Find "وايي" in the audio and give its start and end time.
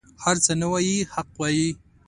0.71-0.97, 1.39-1.69